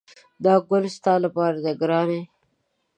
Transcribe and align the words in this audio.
دا 0.43 0.53
ګل 0.69 0.85
ستا 0.97 1.13
لپاره 1.25 1.57
دی 1.63 1.73
ګرانې! 1.81 2.21